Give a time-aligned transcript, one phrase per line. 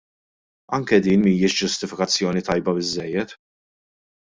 [0.77, 3.39] Anke din mhijiex ġustifikazzjoni tajba biżżejjed.